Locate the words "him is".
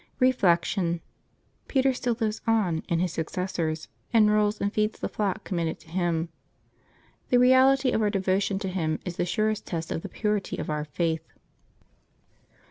8.67-9.17